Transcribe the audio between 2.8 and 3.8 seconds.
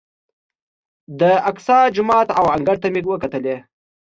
ته مې وکتلې.